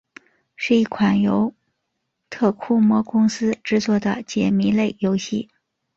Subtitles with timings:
[0.55, 1.53] 是一款由
[2.31, 5.47] 特库摩公司制作的解谜类游戏。